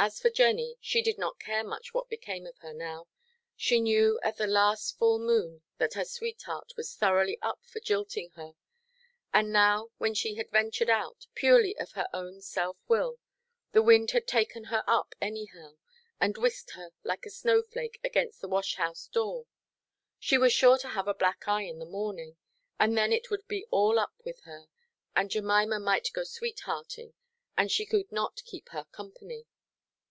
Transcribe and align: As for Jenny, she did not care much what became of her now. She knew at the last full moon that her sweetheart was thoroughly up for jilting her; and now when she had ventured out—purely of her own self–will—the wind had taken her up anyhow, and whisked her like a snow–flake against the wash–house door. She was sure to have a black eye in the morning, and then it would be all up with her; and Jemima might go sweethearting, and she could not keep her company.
As 0.00 0.20
for 0.20 0.30
Jenny, 0.30 0.76
she 0.80 1.02
did 1.02 1.18
not 1.18 1.40
care 1.40 1.64
much 1.64 1.92
what 1.92 2.08
became 2.08 2.46
of 2.46 2.56
her 2.58 2.72
now. 2.72 3.08
She 3.56 3.80
knew 3.80 4.20
at 4.22 4.36
the 4.36 4.46
last 4.46 4.96
full 4.96 5.18
moon 5.18 5.62
that 5.78 5.94
her 5.94 6.04
sweetheart 6.04 6.72
was 6.76 6.94
thoroughly 6.94 7.36
up 7.42 7.66
for 7.66 7.80
jilting 7.80 8.30
her; 8.36 8.52
and 9.34 9.52
now 9.52 9.90
when 9.98 10.14
she 10.14 10.36
had 10.36 10.52
ventured 10.52 10.88
out—purely 10.88 11.76
of 11.78 11.90
her 11.94 12.06
own 12.14 12.40
self–will—the 12.40 13.82
wind 13.82 14.12
had 14.12 14.28
taken 14.28 14.62
her 14.66 14.84
up 14.86 15.16
anyhow, 15.20 15.78
and 16.20 16.38
whisked 16.38 16.70
her 16.76 16.92
like 17.02 17.26
a 17.26 17.28
snow–flake 17.30 17.98
against 18.04 18.40
the 18.40 18.46
wash–house 18.46 19.08
door. 19.08 19.46
She 20.20 20.38
was 20.38 20.52
sure 20.52 20.78
to 20.78 20.90
have 20.90 21.08
a 21.08 21.12
black 21.12 21.48
eye 21.48 21.62
in 21.64 21.80
the 21.80 21.84
morning, 21.84 22.36
and 22.78 22.96
then 22.96 23.12
it 23.12 23.30
would 23.30 23.48
be 23.48 23.66
all 23.72 23.98
up 23.98 24.14
with 24.24 24.42
her; 24.42 24.68
and 25.16 25.28
Jemima 25.28 25.80
might 25.80 26.12
go 26.14 26.22
sweethearting, 26.22 27.14
and 27.56 27.68
she 27.72 27.84
could 27.84 28.12
not 28.12 28.44
keep 28.44 28.68
her 28.68 28.84
company. 28.92 29.46